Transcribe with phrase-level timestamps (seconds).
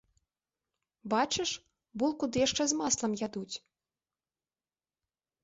[1.13, 1.51] Бачыш,
[2.05, 3.55] булку ды яшчэ з маслам ядуць.